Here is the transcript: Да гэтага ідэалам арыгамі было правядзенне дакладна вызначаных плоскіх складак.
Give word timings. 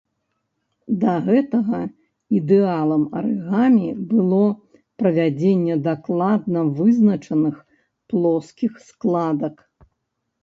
Да 1.01 1.11
гэтага 1.25 1.81
ідэалам 2.37 3.03
арыгамі 3.19 3.89
было 4.13 4.41
правядзенне 5.03 5.75
дакладна 5.91 6.63
вызначаных 6.79 7.59
плоскіх 8.15 8.71
складак. 8.89 9.55